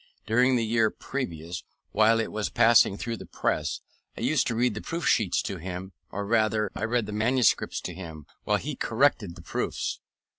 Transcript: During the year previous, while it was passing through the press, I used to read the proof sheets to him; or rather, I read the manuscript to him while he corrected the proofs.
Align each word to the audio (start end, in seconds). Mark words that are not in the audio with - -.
During 0.25 0.55
the 0.55 0.65
year 0.65 0.89
previous, 0.89 1.63
while 1.91 2.19
it 2.19 2.31
was 2.31 2.49
passing 2.49 2.97
through 2.97 3.17
the 3.17 3.25
press, 3.27 3.81
I 4.17 4.21
used 4.21 4.47
to 4.47 4.55
read 4.55 4.73
the 4.73 4.81
proof 4.81 5.07
sheets 5.07 5.43
to 5.43 5.57
him; 5.57 5.91
or 6.09 6.25
rather, 6.25 6.71
I 6.75 6.85
read 6.85 7.05
the 7.05 7.11
manuscript 7.11 7.85
to 7.85 7.93
him 7.93 8.25
while 8.43 8.57
he 8.57 8.75
corrected 8.75 9.35
the 9.35 9.43
proofs. 9.43 9.99